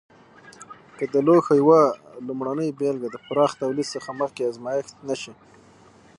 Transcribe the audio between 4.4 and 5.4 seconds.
ازمېښت نه شي.